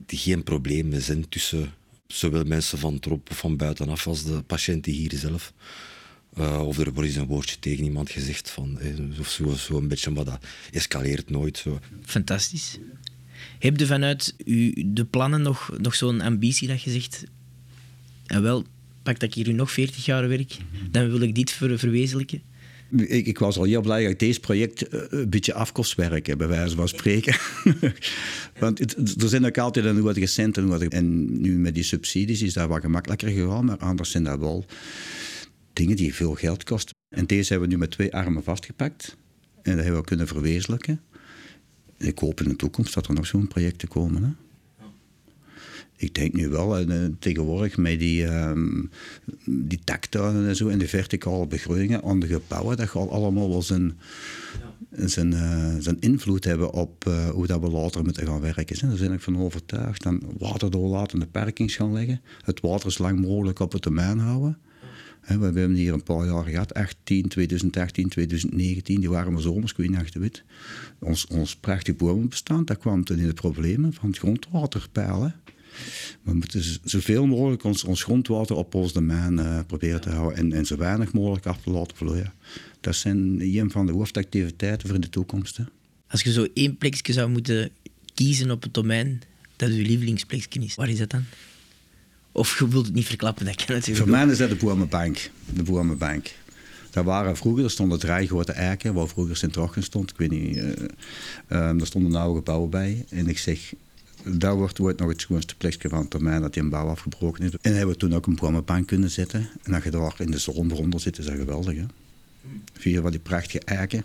geen 0.06 0.42
problemen 0.42 1.02
zijn 1.02 1.28
tussen 1.28 1.72
zowel 2.06 2.44
mensen 2.44 2.78
van 2.78 2.98
trop 2.98 3.34
van 3.34 3.56
buitenaf 3.56 4.06
als 4.06 4.24
de 4.24 4.42
patiënten 4.42 4.92
hier 4.92 5.12
zelf. 5.14 5.52
Uh, 6.38 6.66
of 6.66 6.78
er 6.78 6.92
wordt 6.92 7.08
eens 7.08 7.18
een 7.18 7.26
woordje 7.26 7.58
tegen 7.58 7.84
iemand 7.84 8.10
gezegd 8.10 8.50
van, 8.50 8.78
eh, 8.78 9.20
of 9.20 9.28
zo, 9.28 9.54
zo 9.54 9.76
een 9.76 9.88
beetje, 9.88 10.10
maar 10.10 10.24
dat 10.24 10.44
escaleert 10.70 11.30
nooit. 11.30 11.58
Zo. 11.58 11.78
Fantastisch. 12.04 12.78
Heb 13.58 13.78
je 13.78 13.86
vanuit 13.86 14.34
u 14.44 14.84
de 14.86 15.04
plannen 15.04 15.42
nog, 15.42 15.70
nog 15.78 15.94
zo'n 15.94 16.20
ambitie 16.20 16.68
dat 16.68 16.82
je 16.82 16.90
zegt, 16.90 17.24
en 18.26 18.42
wel, 18.42 18.64
pak 19.02 19.20
dat 19.20 19.28
ik 19.28 19.34
hier 19.34 19.54
nog 19.54 19.72
40 19.72 20.04
jaar 20.04 20.28
werk, 20.28 20.56
dan 20.90 21.10
wil 21.10 21.20
ik 21.20 21.34
dit 21.34 21.50
ver, 21.50 21.78
verwezenlijken? 21.78 22.42
Ik, 22.96 23.26
ik, 23.26 23.38
was 23.38 23.58
al 23.58 23.64
heel 23.64 23.80
blij 23.80 24.02
dat 24.02 24.10
ik 24.10 24.18
deze 24.18 24.40
project 24.40 24.94
uh, 24.94 25.00
een 25.08 25.30
beetje 25.30 25.54
afkostwerk 25.54 26.26
heb, 26.26 26.38
bij 26.38 26.48
wijze 26.48 26.76
van 26.76 26.88
spreken. 26.88 27.36
Want 28.58 28.78
het, 28.78 29.22
er 29.22 29.28
zijn 29.28 29.46
ook 29.46 29.58
altijd 29.58 29.84
een 29.84 30.00
wat 30.00 30.16
centen. 30.22 30.90
En 30.90 31.40
nu 31.40 31.58
met 31.58 31.74
die 31.74 31.82
subsidies 31.82 32.42
is 32.42 32.52
dat 32.52 32.68
wat 32.68 32.80
gemakkelijker 32.80 33.28
gegaan, 33.28 33.64
maar 33.64 33.76
anders 33.76 34.10
zijn 34.10 34.24
dat 34.24 34.38
wel 34.38 34.64
dingen 35.78 35.96
die 35.96 36.14
veel 36.14 36.34
geld 36.34 36.64
kosten. 36.64 36.94
En 37.08 37.26
deze 37.26 37.48
hebben 37.50 37.68
we 37.68 37.74
nu 37.74 37.80
met 37.80 37.90
twee 37.90 38.14
armen 38.14 38.42
vastgepakt. 38.42 39.16
En 39.62 39.74
dat 39.74 39.84
hebben 39.84 40.00
we 40.00 40.06
kunnen 40.06 40.26
verwezenlijken. 40.26 41.00
Ik 41.96 42.18
hoop 42.18 42.40
in 42.40 42.48
de 42.48 42.56
toekomst 42.56 42.94
dat 42.94 43.06
er 43.06 43.14
nog 43.14 43.26
zo'n 43.26 43.48
projecten 43.48 43.88
komen. 43.88 44.22
Hè? 44.22 44.30
Ik 45.96 46.14
denk 46.14 46.32
nu 46.32 46.48
wel, 46.48 46.84
tegenwoordig 47.18 47.76
met 47.76 47.98
die, 47.98 48.24
um, 48.24 48.90
die 49.44 49.80
taktuinen 49.84 50.48
en 50.48 50.56
zo 50.56 50.68
en 50.68 50.78
de 50.78 50.88
verticale 50.88 51.46
begroeningen 51.46 52.02
aan 52.02 52.20
de 52.20 52.26
gebouwen, 52.26 52.76
dat 52.76 52.88
gaat 52.88 53.08
allemaal 53.08 53.48
wel 53.48 53.62
zijn, 53.62 53.98
zijn, 54.90 55.32
uh, 55.32 55.74
zijn 55.78 56.00
invloed 56.00 56.44
hebben 56.44 56.72
op 56.72 57.04
uh, 57.08 57.28
hoe 57.28 57.46
dat 57.46 57.60
we 57.60 57.70
later 57.70 58.04
moeten 58.04 58.26
gaan 58.26 58.40
werken. 58.40 58.88
Daar 58.88 58.98
ben 58.98 59.12
ik 59.12 59.20
van 59.20 59.38
overtuigd. 59.38 60.02
Dan 60.02 60.22
water 60.38 60.70
doorlatende 60.70 61.26
parkings 61.26 61.76
gaan 61.76 61.92
leggen, 61.92 62.20
het 62.42 62.60
water 62.60 62.92
zo 62.92 63.02
lang 63.02 63.20
mogelijk 63.20 63.60
op 63.60 63.72
het 63.72 63.82
termijn 63.82 64.18
houden. 64.18 64.58
We 65.28 65.44
hebben 65.44 65.74
hier 65.74 65.92
een 65.92 66.02
paar 66.02 66.26
jaar 66.26 66.44
gehad, 66.44 66.74
18, 66.74 67.28
2018, 67.28 68.08
2019, 68.08 69.00
die 69.00 69.10
waren 69.10 69.32
maar 69.32 69.42
zomers, 69.42 69.72
ik 69.76 69.76
weet 69.76 70.14
wit. 70.14 70.44
Ons, 70.98 71.26
ons 71.26 71.56
prachtig 71.56 71.96
bomenbestand, 71.96 72.66
dat 72.66 72.78
kwam 72.78 73.04
toen 73.04 73.18
in 73.18 73.26
de 73.26 73.34
problemen 73.34 73.92
van 73.92 74.08
het 74.08 74.18
grondwaterpeilen. 74.18 75.34
We 76.22 76.34
moeten 76.34 76.62
zoveel 76.84 77.26
mogelijk 77.26 77.64
ons, 77.64 78.02
grondwater 78.02 78.56
op 78.56 78.74
ons 78.74 78.92
domein 78.92 79.38
uh, 79.38 79.60
proberen 79.66 80.00
te 80.00 80.10
houden 80.10 80.38
en, 80.38 80.52
en 80.52 80.66
zo 80.66 80.76
weinig 80.76 81.12
mogelijk 81.12 81.46
af 81.46 81.62
te 81.62 81.70
laten 81.70 81.96
vloeien. 81.96 82.32
Dat 82.80 82.96
zijn 82.96 83.40
een 83.40 83.70
van 83.70 83.86
de 83.86 83.92
hoofdactiviteiten 83.92 84.88
voor 84.88 85.00
de 85.00 85.08
toekomst. 85.08 85.58
Als 86.08 86.22
je 86.22 86.32
zo 86.32 86.46
één 86.54 86.76
plekje 86.76 87.12
zou 87.12 87.30
moeten 87.30 87.70
kiezen 88.14 88.50
op 88.50 88.62
het 88.62 88.74
domein 88.74 89.20
dat 89.56 89.74
je 89.74 89.82
lievelingsplekje 89.82 90.60
is, 90.60 90.74
waar 90.74 90.88
is 90.88 90.98
dat 90.98 91.10
dan? 91.10 91.24
Of 92.38 92.58
je 92.58 92.68
wilt 92.68 92.86
het 92.86 92.94
niet 92.94 93.06
verklappen, 93.06 93.44
dat 93.44 93.64
kan 93.64 93.74
natuurlijk 93.74 93.98
Voor 93.98 94.16
mij 94.16 94.26
is 94.26 94.38
dat 94.38 94.48
de 94.48 94.56
Boemenbank. 94.56 95.30
De 95.54 95.62
Boemenbank. 95.62 96.34
Daar 96.90 97.04
waren 97.04 97.36
vroeger, 97.36 97.64
er 97.64 97.70
stonden 97.70 97.98
drie 97.98 98.26
grote 98.26 98.52
eiken, 98.52 98.94
waar 98.94 99.08
vroeger 99.08 99.36
Sint-Rochen 99.36 99.82
stond. 99.82 100.10
Ik 100.10 100.16
weet 100.16 100.30
niet, 100.30 100.56
uh, 100.56 100.62
uh, 101.48 101.80
er 101.80 101.86
stonden 101.86 102.14
oude 102.14 102.38
gebouwen 102.38 102.70
bij. 102.70 103.04
En 103.08 103.28
ik 103.28 103.38
zeg, 103.38 103.72
daar 104.24 104.54
wordt 104.54 104.80
ooit 104.80 104.98
nog 104.98 105.08
het 105.08 105.20
schoonste 105.20 105.56
plekje 105.56 105.88
van 105.88 105.98
het 105.98 106.10
termijn 106.10 106.40
dat 106.40 106.52
die 106.52 106.62
een 106.62 106.68
bouw 106.68 106.88
afgebroken 106.88 107.44
is. 107.44 107.50
En 107.60 107.72
hebben 107.72 107.94
we 107.94 108.00
toen 108.00 108.14
ook 108.14 108.26
een 108.26 108.36
bomenbank 108.36 108.86
kunnen 108.86 109.10
zetten. 109.10 109.48
En 109.62 109.74
als 109.74 109.84
je 109.84 109.90
daar 109.90 110.14
in 110.18 110.30
de 110.30 110.38
zon 110.38 110.70
eronder 110.70 111.00
zit, 111.00 111.18
is 111.18 111.24
dat 111.24 111.34
geweldig. 111.34 111.76
Hè? 111.76 111.84
Vier 112.72 113.00
van 113.00 113.10
die 113.10 113.20
prachtige 113.20 113.60
eiken. 113.60 114.04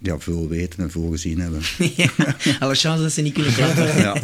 Die 0.00 0.12
veel 0.18 0.48
weten 0.48 0.78
en 0.78 0.90
veel 0.90 1.10
gezien 1.10 1.40
hebben. 1.40 1.60
ja, 1.96 2.10
alle 2.58 2.74
chance 2.74 3.02
dat 3.02 3.12
ze 3.12 3.20
niet 3.20 3.34
kunnen 3.34 3.54
klappen. 3.60 3.96
ja. 3.96 4.14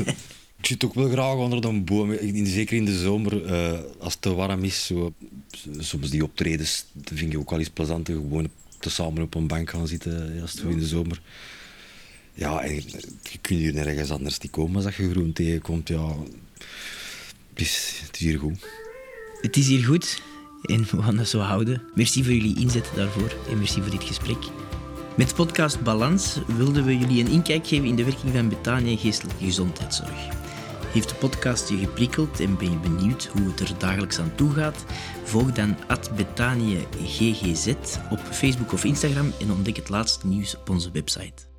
Ik 0.61 0.67
zit 0.67 0.85
ook 0.85 0.95
wel 0.95 1.09
graag 1.09 1.35
onder 1.35 1.65
een 1.65 1.85
boom, 1.85 2.17
zeker 2.45 2.77
in 2.77 2.85
de 2.85 2.99
zomer, 2.99 3.45
uh, 3.45 3.79
als 3.99 4.13
het 4.13 4.23
te 4.23 4.35
warm 4.35 4.65
is. 4.65 4.87
Zo, 4.87 5.15
soms 5.79 6.11
die 6.11 6.25
optredens 6.25 6.85
dat 6.93 7.19
vind 7.19 7.33
ik 7.33 7.39
ook 7.39 7.51
wel 7.51 7.59
eens 7.59 7.69
plezant. 7.69 8.09
Gewoon 8.09 8.49
te 8.79 8.91
samen 8.91 9.23
op 9.23 9.35
een 9.35 9.47
bank 9.47 9.71
gaan 9.71 9.87
zitten 9.87 10.41
als 10.41 10.53
het 10.53 10.63
in 10.63 10.79
de 10.79 10.87
zomer. 10.87 11.21
Ja, 12.35 12.61
en 12.61 12.75
je 12.75 13.39
kunt 13.41 13.61
hier 13.61 13.75
nergens 13.75 14.11
anders 14.11 14.39
die 14.39 14.51
komen 14.51 14.85
als 14.85 14.97
je 14.97 15.11
groen 15.11 15.33
tegenkomt. 15.33 15.89
Ja, 15.89 16.17
het 17.53 17.61
is, 17.61 18.01
het 18.07 18.15
is 18.15 18.21
hier 18.21 18.39
goed. 18.39 18.67
Het 19.41 19.57
is 19.57 19.67
hier 19.67 19.85
goed 19.85 20.23
en 20.63 20.87
we 20.91 21.03
gaan 21.03 21.17
dat 21.17 21.29
zo 21.29 21.39
houden. 21.39 21.83
Merci 21.95 22.25
voor 22.25 22.33
jullie 22.33 22.61
inzet 22.61 22.91
daarvoor 22.95 23.37
en 23.51 23.59
merci 23.59 23.81
voor 23.81 23.91
dit 23.91 24.05
gesprek. 24.05 24.39
Met 25.17 25.35
podcast 25.35 25.83
Balans 25.83 26.39
wilden 26.57 26.85
we 26.85 26.99
jullie 26.99 27.25
een 27.25 27.31
inkijk 27.31 27.67
geven 27.67 27.89
in 27.89 27.97
de 27.97 28.05
werking 28.05 28.33
van 28.33 28.49
Betania 28.49 28.97
Geestelijke 28.97 29.45
Gezondheidszorg. 29.45 30.40
Heeft 30.93 31.09
de 31.09 31.15
podcast 31.15 31.69
je 31.69 31.77
geprikkeld 31.77 32.41
en 32.41 32.57
ben 32.57 32.71
je 32.71 32.79
benieuwd 32.79 33.27
hoe 33.27 33.49
het 33.49 33.61
er 33.61 33.79
dagelijks 33.79 34.19
aan 34.19 34.35
toe 34.35 34.51
gaat? 34.51 34.85
Volg 35.25 35.53
dan 35.53 35.77
GGZ 37.07 37.75
op 38.11 38.19
Facebook 38.19 38.73
of 38.73 38.85
Instagram 38.85 39.33
en 39.41 39.51
ontdek 39.51 39.77
het 39.77 39.89
laatste 39.89 40.27
nieuws 40.27 40.57
op 40.57 40.69
onze 40.69 40.91
website. 40.91 41.50